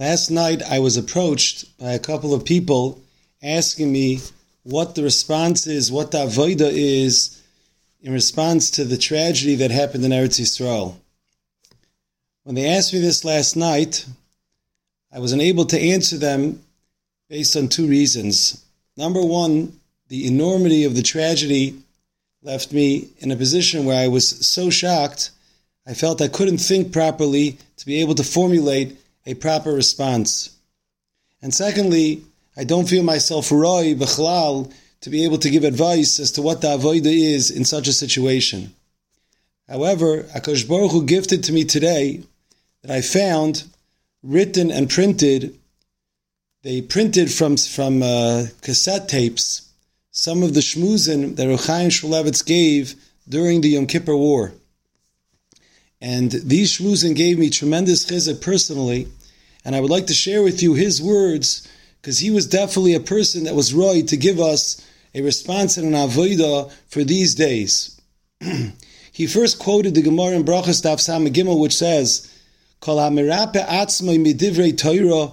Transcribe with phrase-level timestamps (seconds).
[0.00, 3.02] Last night I was approached by a couple of people
[3.42, 4.20] asking me
[4.62, 7.42] what the response is, what the avoida is
[8.00, 10.94] in response to the tragedy that happened in Eretz Yisrael.
[12.44, 14.06] When they asked me this last night,
[15.12, 16.62] I was unable to answer them
[17.28, 18.64] based on two reasons.
[18.96, 19.78] Number one,
[20.08, 21.76] the enormity of the tragedy
[22.42, 25.30] left me in a position where I was so shocked,
[25.86, 28.96] I felt I couldn't think properly to be able to formulate
[29.26, 30.56] a proper response.
[31.42, 32.22] And secondly,
[32.56, 36.60] I don't feel myself roy b'chlal to be able to give advice as to what
[36.60, 38.74] the avoida is in such a situation.
[39.68, 42.22] However, Akash Baruch Hu gifted to me today
[42.82, 43.64] that I found
[44.22, 45.56] written and printed.
[46.62, 49.70] They printed from from uh, cassette tapes
[50.10, 52.94] some of the shmuzin that Ruchaim Shmulevitz gave
[53.28, 54.52] during the Yom Kippur War.
[56.00, 59.08] And these shmuzin gave me tremendous chizuk personally,
[59.64, 61.68] and I would like to share with you his words
[62.00, 65.94] because he was definitely a person that was right to give us a response and
[65.94, 68.00] an avodah for these days.
[69.12, 72.32] he first quoted the Gemara in Brachas Daf Sam Gimel, which says,
[72.80, 75.32] "Kol hamirape atzmai midivrei Torah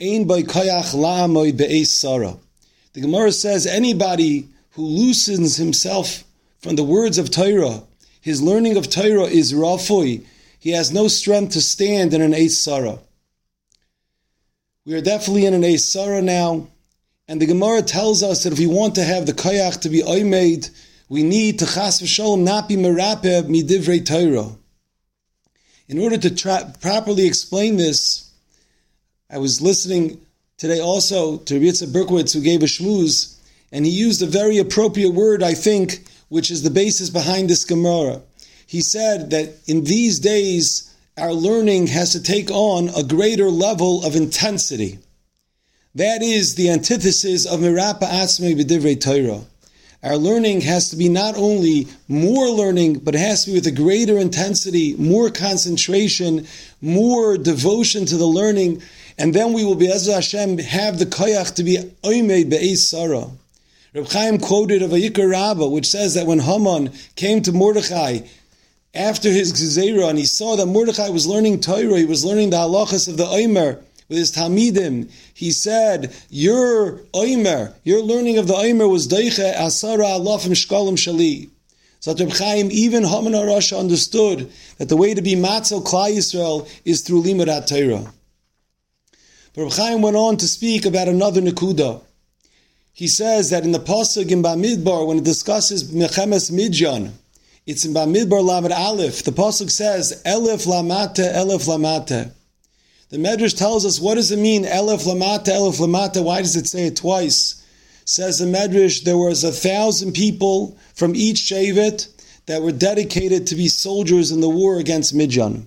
[0.00, 2.38] ein by koyach la'amoy be'es sarah."
[2.94, 6.24] The Gemara says anybody who loosens himself
[6.58, 7.84] from the words of Torah,
[8.28, 10.22] his learning of Torah is rafui.
[10.58, 12.98] He has no strength to stand in an Sarah.
[14.84, 16.68] We are definitely in an Sarah now,
[17.26, 20.02] and the Gemara tells us that if we want to have the kayak to be
[20.02, 20.68] oimed,
[21.08, 24.52] we need to chas v'sholem not be merape midivrei Torah.
[25.88, 28.30] In order to tra- properly explain this,
[29.30, 30.20] I was listening
[30.58, 33.38] today also to Rabbi Berkowitz, who gave a shmuz,
[33.72, 37.64] and he used a very appropriate word, I think, which is the basis behind this
[37.64, 38.20] Gemara.
[38.66, 44.04] He said that in these days, our learning has to take on a greater level
[44.04, 44.98] of intensity.
[45.94, 49.42] That is the antithesis of Mirapa Asme B'divrei Torah.
[50.02, 53.66] Our learning has to be not only more learning, but it has to be with
[53.66, 56.46] a greater intensity, more concentration,
[56.80, 58.80] more devotion to the learning,
[59.18, 63.26] and then we will be Ezra Hashem have the koyach to be oimed be'ez sarah.
[63.94, 68.20] Reb Chaim quoted of a Yikar Rabbah, which says that when Haman came to Mordechai
[68.94, 72.56] after his Gezerah and he saw that Mordechai was learning Torah, he was learning the
[72.58, 78.56] halachas of the Omer with his Talmidim, he said, Your Omer, your learning of the
[78.56, 81.50] Omer was Deiche Asara Alafim Shkalim Shali.
[82.00, 86.68] So Reb Chaim, even Haman HaRasha understood that the way to be Matzel Klai Yisrael
[86.84, 88.12] is through Limud Torah.
[89.54, 92.02] But Chaim went on to speak about another Nakuda.
[92.98, 97.12] He says that in the Pasuk in Bamidbar, when it discusses Mechemes Midjan,
[97.64, 99.22] it's in Bamidbar Lamed Aleph.
[99.22, 102.32] The Pasuk says, Elif Lamate, Elif Lamate.
[103.10, 106.24] The Medrash tells us, what does it mean, Elif Lamate, Elif Lamate?
[106.24, 107.64] Why does it say it twice?
[108.04, 112.08] Says the Medrash, there was a thousand people from each Shevet
[112.46, 115.66] that were dedicated to be soldiers in the war against Midjan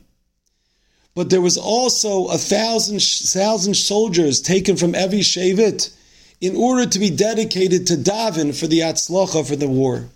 [1.13, 5.93] but there was also a thousand, thousand soldiers taken from every Shavit
[6.41, 10.09] in order to be dedicated to Davin for the Atzlacha for the war.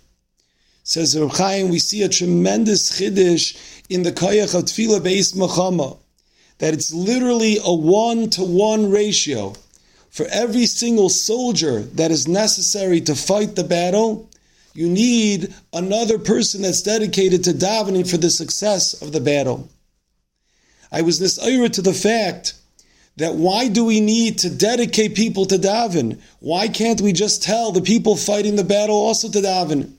[0.82, 3.56] Says Reb Chaim, we see a tremendous chiddush
[3.88, 5.96] in the Koyach of Tefillah Beis Machama,
[6.58, 9.54] that it's literally a one to one ratio.
[10.10, 14.28] For every single soldier that is necessary to fight the battle,
[14.74, 19.68] you need another person that's dedicated to davening for the success of the battle.
[20.90, 22.54] I was this to the fact
[23.16, 26.20] that why do we need to dedicate people to daven?
[26.40, 29.92] Why can't we just tell the people fighting the battle also to daven?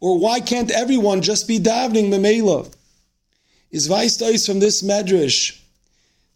[0.00, 2.72] Or why can't everyone just be davening memela?
[3.70, 5.60] Is weist from this medrash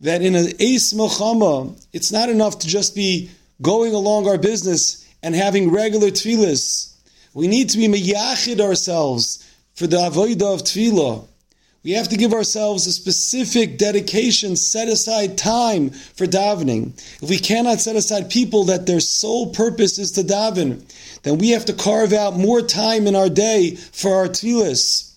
[0.00, 3.30] that in an ace mochama, it's not enough to just be
[3.60, 6.94] going along our business and having regular tefillas.
[7.32, 11.26] We need to be meyachid ourselves for the avodah of tefillah.
[11.84, 16.98] We have to give ourselves a specific dedication, set aside time for davening.
[17.22, 20.82] If we cannot set aside people that their sole purpose is to daven,
[21.24, 25.14] then we have to carve out more time in our day for our tefillas.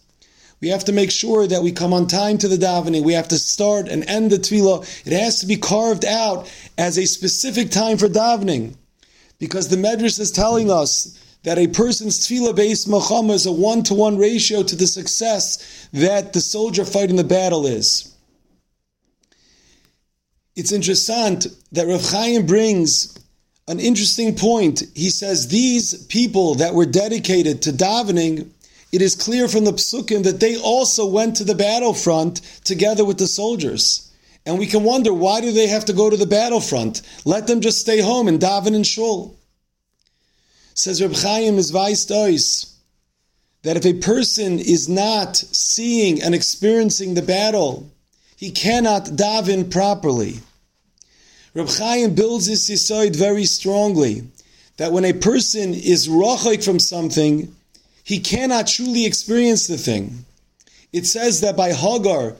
[0.60, 3.06] We have to make sure that we come on time to the davening.
[3.06, 5.08] We have to start and end the tefillah.
[5.08, 8.75] It has to be carved out as a specific time for davening.
[9.40, 11.18] Because the Medrash is telling us
[11.48, 15.88] that a person's tefillah based machama is a one to one ratio to the success
[15.94, 18.14] that the soldier fighting the battle is.
[20.58, 23.18] It's interesting that Rav Chaim brings
[23.70, 24.84] an interesting point.
[24.94, 28.50] He says these people that were dedicated to davening,
[28.92, 33.20] it is clear from the psukim that they also went to the battlefront together with
[33.20, 34.12] the soldiers.
[34.46, 37.04] And we can wonder why do they have to go to the battlefront?
[37.24, 39.38] Let them just stay home and daven in shul.
[40.77, 42.06] Says Reb Chaim is Weiss
[43.63, 47.89] that if a person is not seeing and experiencing the battle,
[48.35, 50.35] he cannot daven properly.
[51.56, 54.27] Reb Chaim builds this yisoid very strongly
[54.77, 57.56] that when a person is rochik from something,
[58.03, 60.25] he cannot truly experience the thing.
[60.94, 62.35] It says that by Hagar,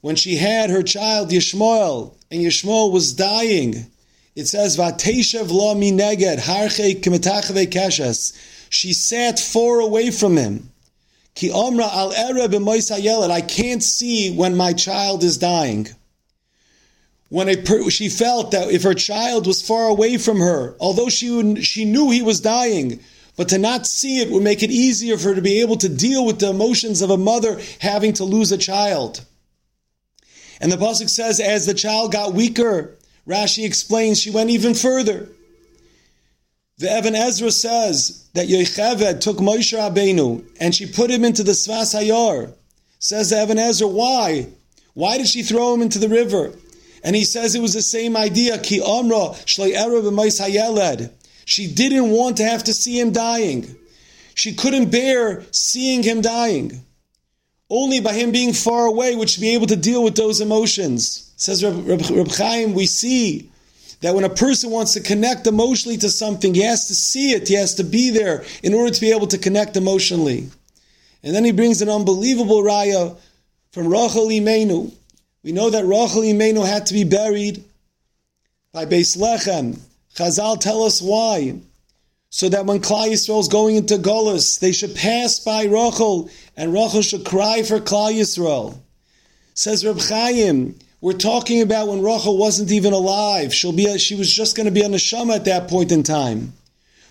[0.00, 3.86] when she had her child Yishmael, and Yishmael was dying,
[4.36, 8.36] it says, Vateshev lo mineged, harche kimetachve keshes.
[8.68, 10.70] She sat far away from him.
[11.34, 15.88] Ki omra al ereb I can't see when my child is dying.
[17.30, 17.48] When
[17.88, 22.10] she felt that if her child was far away from her, although she, she knew
[22.10, 23.00] he was dying,
[23.36, 25.88] but to not see it would make it easier for her to be able to
[25.88, 29.24] deal with the emotions of a mother having to lose a child.
[30.60, 32.95] And the pasuk says, as the child got weaker,
[33.26, 35.28] Rashi explains she went even further.
[36.78, 41.52] The Even Ezra says that Yocheved took Moshe Rabbeinu and she put him into the
[41.52, 42.52] Svas Hayar.
[42.98, 44.48] Says the Even Ezra, why?
[44.92, 46.52] Why did she throw him into the river?
[47.02, 48.58] And he says it was the same idea.
[48.58, 49.34] Ki Amra.
[49.46, 49.72] She
[51.72, 53.76] didn't want to have to see him dying.
[54.34, 56.84] She couldn't bear seeing him dying.
[57.70, 61.25] Only by him being far away would she be able to deal with those emotions.
[61.36, 63.50] Says Reb, Chaim, we see
[64.00, 67.48] that when a person wants to connect emotionally to something, he has to see it,
[67.48, 70.48] he has to be there in order to be able to connect emotionally.
[71.22, 73.18] And then he brings an unbelievable raya
[73.72, 74.92] from Rachel Imenu.
[75.42, 77.64] We know that Rachel Imenu had to be buried
[78.72, 79.78] by Beis Lechem.
[80.14, 81.60] Chazal tell us why
[82.30, 86.72] so that when Klal Yisrael is going into Golis, they should pass by Rachel, and
[86.72, 88.78] Rachel should cry for Klal Yisrael.
[89.54, 93.54] Says Reb Chaim, we're talking about when Rachel wasn't even alive.
[93.54, 96.02] She'll be a, she was just going to be a neshama at that point in
[96.02, 96.54] time.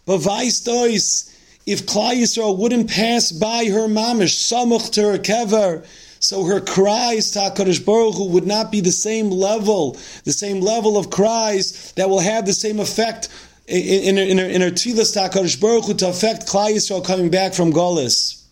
[0.06, 1.32] But vice dois,
[1.66, 5.86] if Klal Yisrael wouldn't pass by her mamish, samuch to her kever,
[6.20, 10.62] so her cries to HaKadosh Baruch Hu would not be the same level, the same
[10.62, 13.30] level of cries that will have the same effect
[13.68, 17.30] in, in, in, in her tefillas to HaKadosh Baruch Hu to affect Klal Yisrael coming
[17.30, 18.45] back from Golis.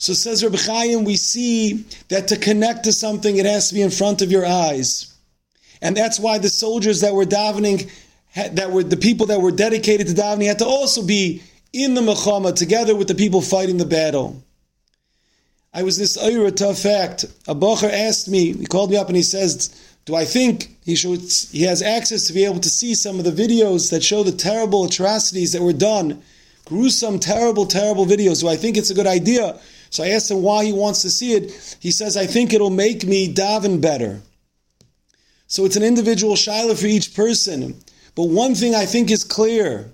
[0.00, 3.82] So says Rabbi Chaim, we see that to connect to something, it has to be
[3.82, 5.14] in front of your eyes.
[5.82, 7.90] And that's why the soldiers that were davening,
[8.34, 11.42] that were the people that were dedicated to davening, had to also be
[11.74, 14.42] in the Mechama together with the people fighting the battle.
[15.74, 17.26] I was this Ayra to fact.
[17.46, 17.54] A
[17.92, 19.68] asked me, he called me up and he says,
[20.06, 21.20] do I think he should
[21.52, 24.32] he has access to be able to see some of the videos that show the
[24.32, 26.22] terrible atrocities that were done,
[26.64, 28.40] gruesome, terrible, terrible videos?
[28.40, 29.60] Do I think it's a good idea?
[29.90, 31.76] So I asked him why he wants to see it.
[31.80, 34.20] He says, I think it'll make me daven better.
[35.48, 37.74] So it's an individual shiloh for each person.
[38.14, 39.90] But one thing I think is clear.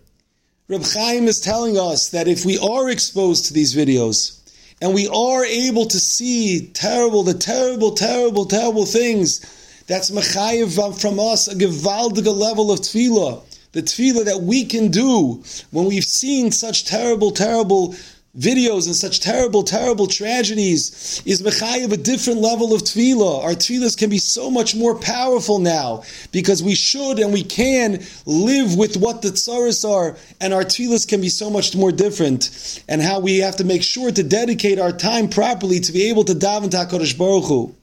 [0.68, 4.40] Reb Chaim is telling us that if we are exposed to these videos
[4.82, 9.40] and we are able to see terrible, the terrible, terrible, terrible things
[9.86, 13.42] that's mechayiv from us a gewaldige level of tefillah.
[13.72, 17.94] The tefillah that we can do when we've seen such terrible, terrible
[18.38, 23.42] videos and such terrible, terrible tragedies is mechayiv a different level of tefillah.
[23.42, 26.02] Our tefillahs can be so much more powerful now
[26.32, 31.08] because we should and we can live with what the tsaras are, and our tefillahs
[31.08, 32.84] can be so much more different.
[32.88, 36.24] And how we have to make sure to dedicate our time properly to be able
[36.24, 37.74] to daven to Hakadosh Baruch Hu.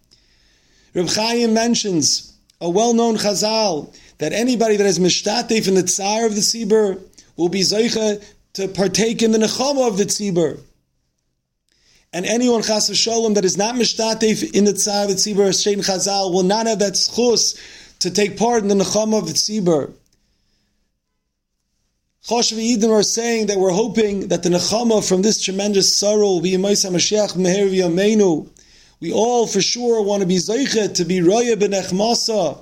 [0.94, 6.36] Reb Chaim mentions a well-known Chazal that anybody that is mishtatef in the tsar of
[6.36, 7.01] the tzibur
[7.36, 8.24] will be zoicha
[8.54, 10.60] to partake in the nechama of the tzibur.
[12.12, 15.78] And anyone chas shalom that is not mishtatef in the tsar of the tzibur, Shein
[15.78, 17.60] Chazal, will not have that schus
[18.00, 19.94] to take part in the nechama of the tzibur.
[22.28, 26.42] Choshev Eden are saying that we're hoping that the nechama from this tremendous sorrow will
[26.42, 28.50] be Yemaisa Mashiach Meher V'Yameinu,
[29.04, 32.58] we all for sure want to be Zeiche, to be Roya ben Echmasa.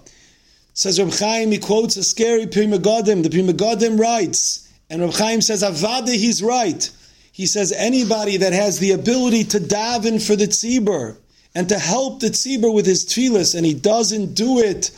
[0.73, 3.21] Says Reb Chaim, he quotes a scary Pri Megadim.
[3.21, 6.91] The Pri Megadim writes, and Reb Chaim says, Avada, he's right.
[7.31, 11.15] He says, anybody that has the ability to daven for the tzibur
[11.55, 14.91] and to help the tzibur with his tefillas, and he doesn't do it,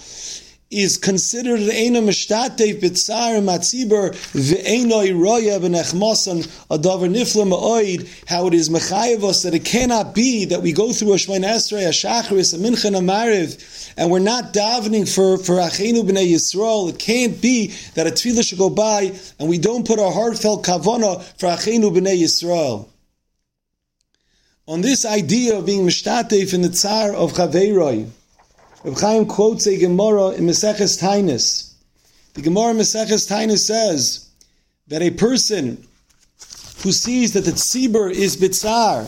[0.74, 8.70] is considered Eina Mishtatev B'tzar Matzibur V'Einoi Roya V'Nechmasan Adavar Nifla Ma'oid how it is
[8.70, 12.58] Mechayavos that it cannot be that we go through a Shemain Esrei, a Shacharis, a
[12.58, 16.89] Mincha, a and we're not davening for, for Achenu B'nai Yisrael.
[16.89, 20.65] It can't be that a tefillah should go by and we don't put our heartfelt
[20.65, 22.88] kavana for Achenu B'nai Yisrael.
[24.68, 28.10] On this idea of being Mishtatev in the Tsar of Chaveiroi,
[28.84, 31.74] Reb Chaim quotes a Gemara in Maseches Tainus.
[32.34, 34.30] The Gemara in Maseches says
[34.88, 35.88] that a person
[36.82, 39.08] who sees that the tzibur is bitzar,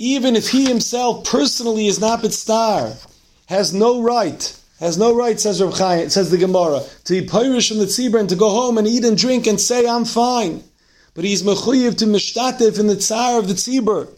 [0.00, 2.96] even if he himself personally is not bitzar,
[3.46, 7.68] has no right, has no right, says Reb Chaim, says the Gemara, to be pirish
[7.68, 10.64] from the tzibur and to go home and eat and drink and say, I'm fine.
[11.14, 14.08] But he's mechuyev to mishtatev in the tsar of the tzibur.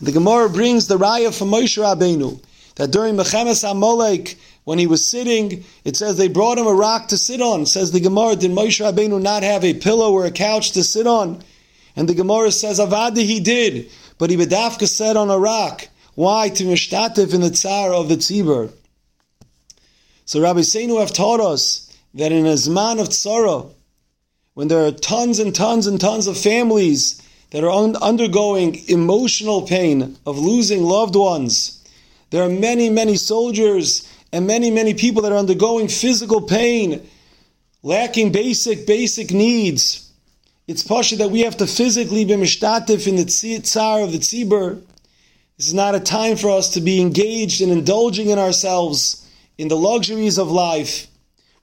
[0.00, 2.40] The Gemara brings the raya from Moshe Rabbeinu
[2.76, 7.08] that during Mechemes Amalek, when he was sitting, it says they brought him a rock
[7.08, 7.66] to sit on.
[7.66, 11.06] Says the Gemara, did Moshe Rabbeinu not have a pillow or a couch to sit
[11.06, 11.42] on?
[11.96, 15.88] And the Gemara says, Avadi he did, but he bedafka sat on a rock.
[16.14, 16.48] Why?
[16.50, 18.72] To mishtatev in the tsar of the tzibur.
[20.24, 23.70] So Rabbi Seinu have taught us that in a zman of tzara,
[24.54, 30.16] when there are tons and tons and tons of families that are undergoing emotional pain
[30.24, 31.81] of losing loved ones.
[32.32, 37.06] There are many, many soldiers and many, many people that are undergoing physical pain,
[37.82, 40.10] lacking basic, basic needs.
[40.66, 44.80] It's pasha that we have to physically be mishtatif in the tsar of the tzibur.
[45.58, 49.68] This is not a time for us to be engaged in indulging in ourselves, in
[49.68, 51.08] the luxuries of life.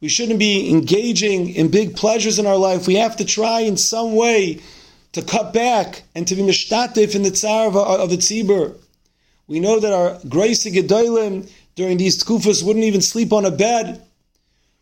[0.01, 2.85] We shouldn't be engaging in big pleasures in our life.
[2.85, 4.61] We have to try in some way
[5.13, 8.75] to cut back and to be mishtatif in the tsar of, of the tzibur.
[9.50, 14.06] We know that our grace gedolim during these tkufas wouldn't even sleep on a bed.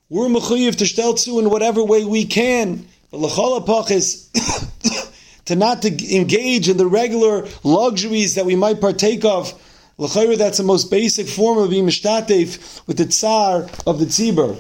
[0.10, 2.86] We're mechuyev to shteltzu in whatever way we can.
[3.10, 4.30] But is
[5.46, 9.54] to not to engage in the regular luxuries that we might partake of.
[9.98, 14.60] L'chayr, that's the most basic form of being with the tsar of the tzibur.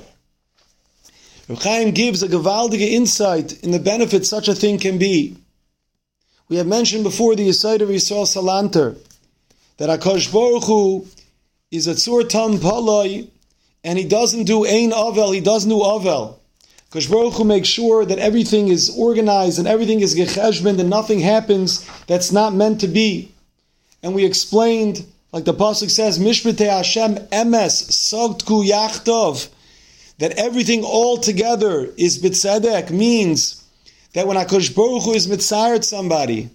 [1.49, 5.35] Reb Chaim gives a gewaldige insight in the benefit such a thing can be.
[6.47, 8.97] We have mentioned before the Yisrael of Yisrael Salanter
[9.77, 11.07] that Akash Baruch Hu
[11.71, 13.27] is a tzur tam paloi,
[13.83, 16.37] and he doesn't do ein avel, he doesn't do avel.
[16.91, 21.19] Akash Baruch Hu makes sure that everything is organized and everything is gecheshbend and nothing
[21.19, 23.31] happens that's not meant to be.
[24.01, 29.49] And we explained, like the pasuk says, Mishpete Hashem emes sogtku yachtov,
[30.19, 33.63] that everything all together is bitzedek means
[34.13, 36.49] that when Akash Baruch Hu is mitzaret somebody,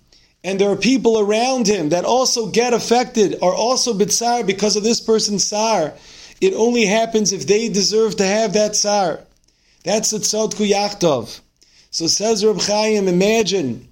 [0.45, 4.83] and there are people around him that also get affected, are also bitzar because of
[4.83, 5.95] this person's sar,
[6.41, 9.21] it only happens if they deserve to have that sar.
[9.85, 11.41] That's the tzadku yachtov.
[11.91, 13.89] So says Reb Chaim, imagine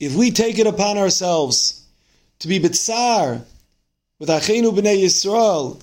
[0.00, 1.84] if we take it upon ourselves
[2.40, 3.44] to be bitzar
[4.18, 5.80] with Achenu b'nei Yisrael,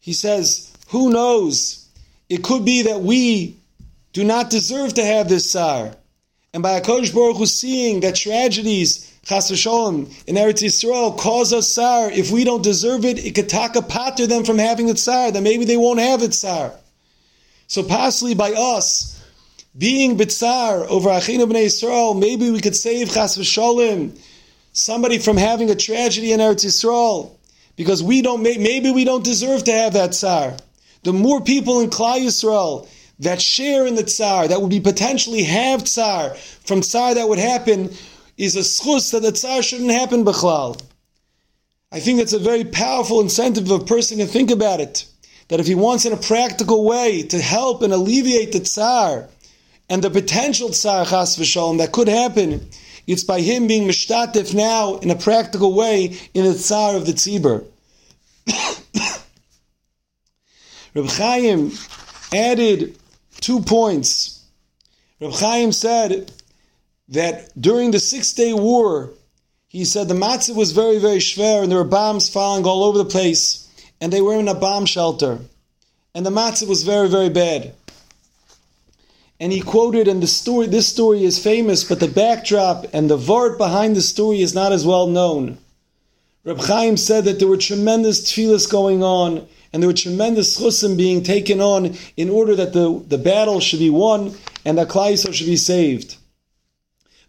[0.00, 1.88] he says, who knows?
[2.28, 3.56] It could be that we
[4.12, 5.94] do not deserve to have this sar.
[6.52, 11.68] And by HaKadosh Baruch Hu seeing that tragedies, Chas v'sholem, in Eretz Yisrael cause us
[11.68, 14.94] tsar, if we don't deserve it, it could take taka pater them from having the
[14.94, 16.72] tsar, then maybe they won't have the tsar.
[17.66, 19.22] So possibly by us
[19.76, 24.18] being bitzar over Achinu b'nei Yisrael, maybe we could save Chas v'sholem,
[24.72, 27.32] somebody from having a tragedy in Eretz Yisrael,
[27.74, 30.56] because we don't, maybe we don't deserve to have that tsar.
[31.02, 32.88] The more people in Klal Yisrael
[33.20, 37.38] that share in the tsar, that would be potentially have tsar from tsar that would
[37.38, 37.94] happen,
[38.36, 40.80] is a schus that the tsar shouldn't happen b'chlal.
[41.90, 45.06] I think that's a very powerful incentive of a person to think about it.
[45.48, 49.28] That if he wants in a practical way to help and alleviate the tsar
[49.88, 52.68] and the potential tsar chas v'shalom that could happen,
[53.06, 57.12] it's by him being mishtatif now in a practical way in the tsar of the
[57.12, 57.64] tzibur.
[60.94, 61.72] Reb Chaim
[62.32, 62.98] added
[63.40, 64.44] two points.
[65.20, 66.32] Reb Chaim said
[67.08, 69.10] that during the Six Day War,
[69.68, 72.98] he said the matzah was very, very schwer and there were bombs falling all over
[72.98, 73.68] the place
[74.00, 75.40] and they were in a bomb shelter.
[76.14, 77.74] And the matzah was very, very bad.
[79.38, 83.18] And he quoted, and the story, this story is famous, but the backdrop and the
[83.18, 85.58] vart behind the story is not as well known.
[86.42, 90.96] Reb Chaim said that there were tremendous tefillas going on and there were tremendous chusim
[90.96, 95.16] being taken on in order that the, the battle should be won and that Klal
[95.34, 96.16] should be saved.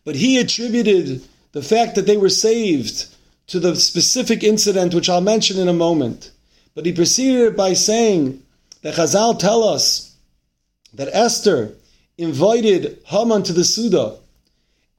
[0.03, 3.08] But he attributed the fact that they were saved
[3.48, 6.32] to the specific incident, which I'll mention in a moment.
[6.75, 8.44] But he proceeded by saying
[8.82, 10.15] that Chazal tell us
[10.94, 11.74] that Esther
[12.17, 14.17] invited Haman to the Suda.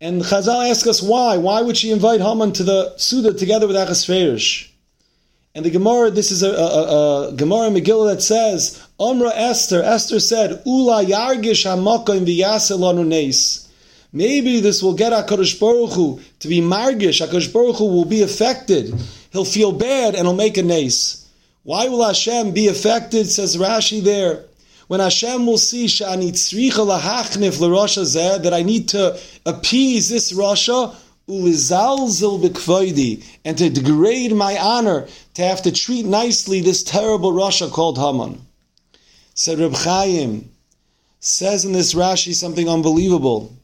[0.01, 1.37] And Chazal ask us why.
[1.37, 4.68] Why would she invite Haman to the Suda together with Achasverosh?
[5.55, 10.21] And the Gemara, this is a, a, a Gemara Megillah that says, Omra Esther, Esther
[10.21, 13.69] said, Ula yargish hamakim v'yaselanu neis.
[14.13, 17.27] Maybe this will get HaKadosh Baruch Hu to be margish.
[17.27, 18.95] HaKadosh Baruch Hu will be affected.
[19.33, 21.29] He'll feel bad and he'll make a nace.
[21.65, 24.45] Why will Hashem be affected, says Rashi there,
[24.87, 26.11] when Hashem will see that
[28.55, 30.95] I need to appease this Rasha,
[31.29, 37.69] Ulizalzil B'Kvoidi, and to degrade my honor, to have to treat nicely this terrible Russia
[37.69, 38.41] called Haman.
[39.35, 40.51] Said Reb Chaim,
[41.21, 43.55] says in this Rashi something unbelievable.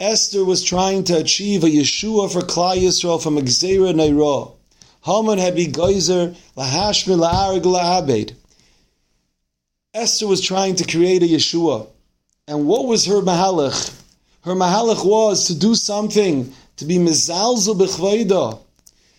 [0.00, 4.52] Esther was trying to achieve a Yeshua for Klal Yisrael from Gzeira Neira.
[5.02, 8.34] Haman had be geyser lahashmi la'arig la'abed.
[9.94, 11.88] Esther was trying to create a Yeshua.
[12.46, 13.94] And what was her mahalach?
[14.42, 18.60] Her mahalach was to do something, to be mizalzel b'chvayda.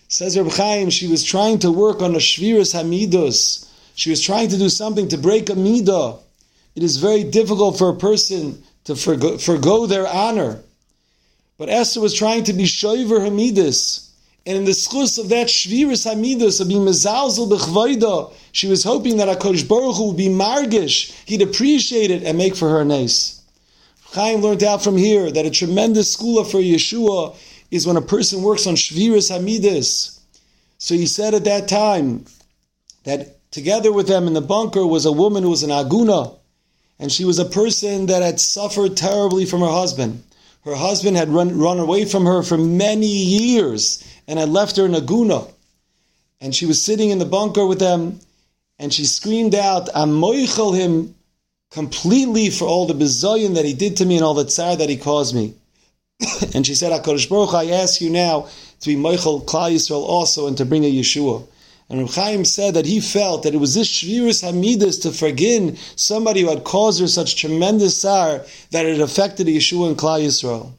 [0.07, 3.69] Says Reb Chaim, she was trying to work on a shviras hamidus.
[3.95, 6.19] She was trying to do something to break a midah.
[6.75, 10.61] It is very difficult for a person to forgo, forgo their honor.
[11.57, 14.09] But Esther was trying to be shoiver hamidus.
[14.45, 19.17] And in the schus of that shviris hamidus of being mezalzel b'chvayda, she was hoping
[19.17, 22.85] that HaKadosh Baruch Hu would be margish, he'd appreciate it and make for her a
[22.85, 23.43] nice.
[24.13, 27.35] Chaim learned out from here that a tremendous school for Yeshua
[27.71, 30.19] is when a person works on shviris hamidus.
[30.77, 32.25] So he said at that time
[33.03, 36.35] that together with them in the bunker was a woman who was an aguna,
[36.99, 40.23] and she was a person that had suffered terribly from her husband.
[40.65, 44.85] Her husband had run, run away from her for many years and had left her
[44.85, 45.47] in a guna.
[46.41, 48.19] And she was sitting in the bunker with them,
[48.77, 51.15] and she screamed out, I'm moichel him
[51.71, 54.89] completely for all the bizayin that he did to me and all the tsar that
[54.89, 55.53] he caused me.
[56.53, 58.47] and she said, HaKadosh Baruch, I ask you now
[58.81, 61.47] to be moichel Klal Yisrael also and to bring a Yeshua.
[61.89, 65.79] And Reb Chaim said that he felt that it was this shvirus hamidus to forgive
[65.95, 70.71] somebody who had caused her such tremendous sorrow that it affected Yeshua and Klal Yisrael.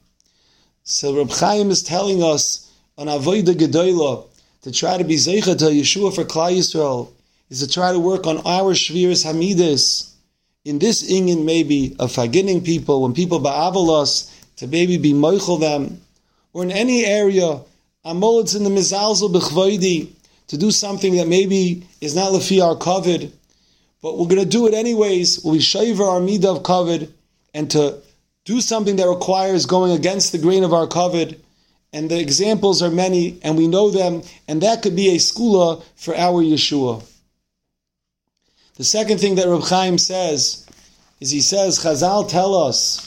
[0.85, 4.27] So Reb Chaim is telling us on Avodah Gedoyla,
[4.63, 7.11] to try to be Zeicha to Yeshua for Klal Yisrael,
[7.49, 10.13] is to try to work on our Shvirus Hamidis.
[10.65, 16.03] In this ingin, maybe, of forgiving people, when people ba'avalos, to maybe be moichel them,
[16.53, 17.61] or in any area,
[18.05, 20.11] amolitz in the mizalzel b'chvoidi,
[20.49, 23.33] to do something that maybe is not lefi our covet,
[24.03, 25.39] but we're going to do it anyways.
[25.39, 27.09] Be shaver our midah of covet,
[27.55, 28.03] and to
[28.45, 31.43] do something that requires going against the grain of our covet,
[31.95, 35.83] and the examples are many, and we know them, and that could be a skula
[35.97, 37.03] for our Yeshua.
[38.77, 40.67] The second thing that Reb Chaim says
[41.19, 43.07] is he says, Chazal tell us,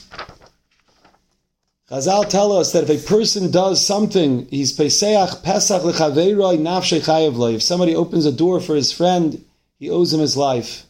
[1.90, 7.56] Chazal tell us that if a person does something, he's peseach pesach lechaveiroi nafshe chayev
[7.56, 9.44] If somebody opens a door for his friend,
[9.80, 10.86] he owes him his life.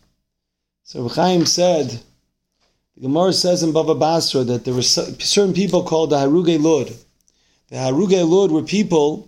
[0.84, 1.99] So Chaim said,
[2.95, 6.93] the Gemara says in Bava Basra that there were certain people called the Haruge Lud.
[7.69, 9.27] The Haruge Lud were people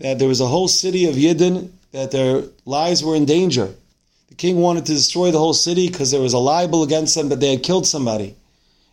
[0.00, 3.72] that there was a whole city of Yidden that their lives were in danger.
[4.30, 7.28] The king wanted to destroy the whole city because there was a libel against them
[7.28, 8.34] that they had killed somebody.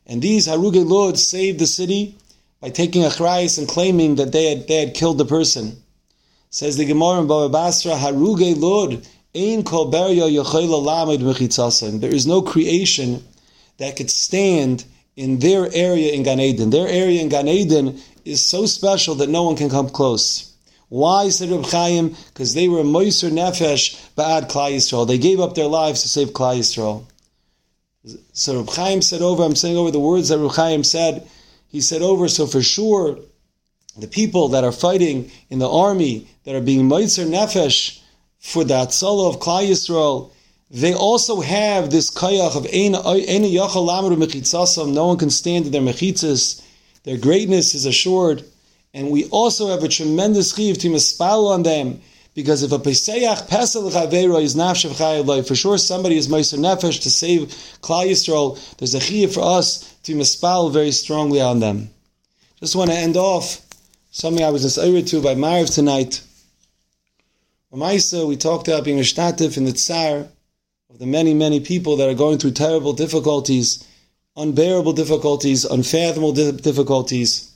[0.08, 2.16] And these Haruge Lud saved the city
[2.62, 5.82] by taking a chrys and claiming that they had, they had killed the person.
[6.50, 10.14] Says the Gemara in Baba Basra, Haruge Lud, Ein kol There
[12.14, 13.24] is no creation
[13.78, 14.86] that could stand
[15.18, 16.70] in their area in Gan Eden.
[16.70, 20.54] Their area in Gan Eden is so special that no one can come close.
[20.88, 22.16] Why, said Reb Chaim?
[22.28, 25.08] Because they were Moiser Nefesh Ba'ad Klal Yisrael.
[25.08, 27.04] They gave up their lives to save Klal Yisrael.
[28.34, 31.28] So Reb Chaim said over, I'm saying over the words that Reb Chaim said,
[31.68, 33.20] he said over, so for sure,
[33.98, 38.02] the people that are fighting in the army, that are being Moiser Nefesh
[38.40, 40.32] for the Atzala of Klal Yisrael,
[40.70, 42.98] they also have this kayach of any
[43.56, 44.94] yachal lamru mechitzasam.
[44.94, 46.62] No one can stand in their mechitzas.
[47.04, 48.44] Their greatness is assured,
[48.94, 52.02] and we also have a tremendous chiv to mispal on them.
[52.36, 57.02] Because if a pesayach pesel chavera is nafshev chayav for sure somebody is meiser nefesh
[57.04, 57.48] to save
[57.82, 58.60] Klal Yisrael.
[58.78, 61.90] There's a chiv for us to mispal very strongly on them.
[62.60, 63.62] Just want to end off
[64.12, 66.22] something I was inspired to by Mariv tonight.
[67.74, 70.28] Maisa, we talked about being rishtatif in the tsar
[70.90, 73.86] of the many, many people that are going through terrible difficulties,
[74.38, 77.52] unbearable difficulties, unfathomable difficulties.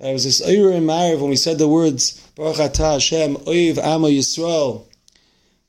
[0.00, 3.78] I was this Eir in Mariv when we said the words, Baruch Atah Hashem, Oiv
[3.78, 4.84] Amma Yisrael.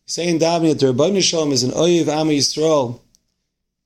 [0.06, 3.00] Saying davening that the Rabbi Shalom is an Oiv Amma Yisrael.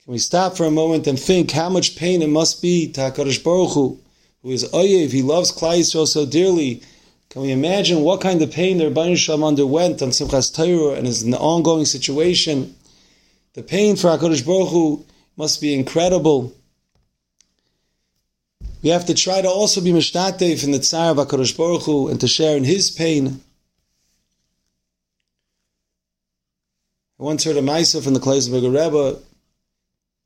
[0.03, 2.99] Can we stop for a moment and think how much pain it must be to
[2.99, 3.99] HaKadosh Baruch Hu,
[4.41, 6.81] who is Oiv, he loves Klal Yisrael so dearly.
[7.29, 11.07] Can we imagine what kind of pain the Rabbi Shalom underwent on Simchas Torah and
[11.07, 12.75] is in the ongoing situation?
[13.53, 15.05] The pain for HaKadosh Baruch Hu
[15.37, 16.53] must be incredible.
[18.83, 22.09] We have to try to also be mishtatev in the tsar of HaKadosh Baruch Hu
[22.09, 23.41] and to share in his pain.
[27.17, 29.19] I once heard a Maisa from the Klausenberger Rebbe,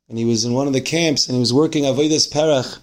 [0.08, 2.80] and he was in one of the camps, and he was working Avodas Perach.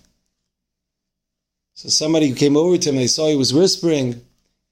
[1.74, 4.22] So somebody came over to him, and they saw he was whispering,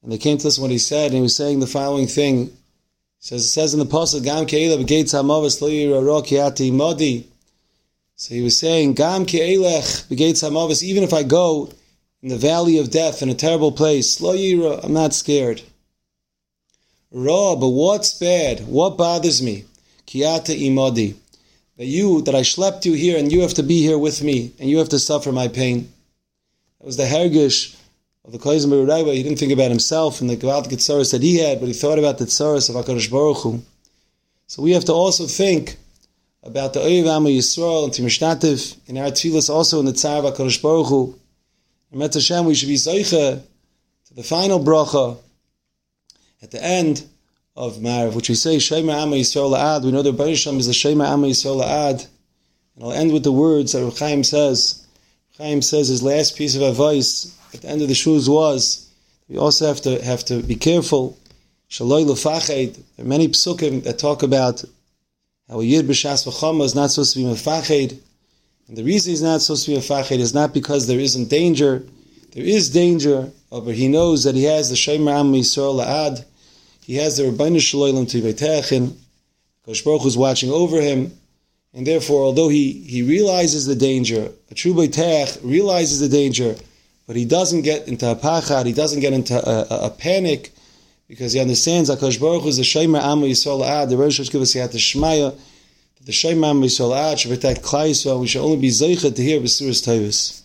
[0.04, 2.56] and they came to listen what he said, and he was saying the following thing.
[3.20, 7.28] Says, it says in the Apostle, Gam Ke'ela b'geitz ha'mavas lo yiraro ki'ati modi.
[8.16, 11.72] So he was saying, Gam Ke'elech b'geitz ha'mavas, even if I go
[12.22, 14.34] in the valley of death in a terrible place, lo
[14.82, 15.62] I'm not scared.
[17.12, 18.62] Ra, but what's bad?
[18.68, 19.66] What bothers me?
[20.08, 21.16] Kiata imodi.
[21.78, 24.54] That you, that I schlepped you here and you have to be here with me
[24.60, 25.92] and you have to suffer my pain.
[26.80, 27.76] That was the hergish
[28.26, 29.14] of the Koizim Rebbe.
[29.14, 32.00] He didn't think about himself and the Gavalt Tzaras that he had, but he thought
[32.00, 33.62] about the Tzaras of HaKadosh Baruch Hu.
[34.48, 35.78] So we have to also think
[36.44, 40.34] about the Oyev Amma Yisrael and Timishnativ in our Tfilas also in the Tzar of
[40.34, 41.20] HaKadosh Baruch Hu.
[41.92, 43.42] And Met Hashem, we should be Zoicha
[44.08, 45.18] to the final bracha
[46.42, 47.08] at the end
[47.56, 50.68] of Marav, which we say Shema Amma Yisrael La'ad, we know that Baruch Hashem is
[50.68, 52.08] the Shema Amma Yisrael La'ad.
[52.76, 54.86] And I'll end with the words that Chaim says.
[55.38, 58.90] Chaim says his last piece of advice at the end of the shuz was
[59.30, 61.18] we also have to have to be careful.
[61.70, 62.76] Shaloi lefached.
[62.98, 64.64] There are many psukim that talk about
[65.60, 67.94] a yid b'shas v'chama is not supposed to be mefached.
[68.68, 71.84] And the reason he's not supposed to be mefached is not because there isn't danger.
[72.32, 76.26] There is danger, but he knows that he has the Shema Am Yisrael La'ad.
[76.84, 78.96] He has the Rabbeinu Shalolim to Beitechin.
[79.66, 81.12] Kosh Baruch is watching over him.
[81.74, 86.56] And therefore, although he, he realizes the danger, a true Beitech realizes the danger,
[87.08, 90.53] but he doesn't get into a pachad, he doesn't get into a, a, a panic,
[91.14, 94.56] because he understands HaKadosh Baruch Hu is the Shema Am Yisrael Ad, the Rosh Hashanah
[94.56, 95.38] Yat Shmaya,
[96.04, 99.22] the Shema Am Yisrael Ad should protect Klai Yisrael, we should only be zeichet to
[99.22, 100.43] hear B'suras Tevis.